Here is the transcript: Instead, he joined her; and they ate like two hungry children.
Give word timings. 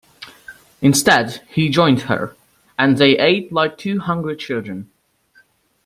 Instead, 0.81 1.43
he 1.47 1.69
joined 1.69 2.01
her; 2.01 2.35
and 2.75 2.97
they 2.97 3.19
ate 3.19 3.53
like 3.53 3.77
two 3.77 3.99
hungry 3.99 4.35
children. 4.35 4.89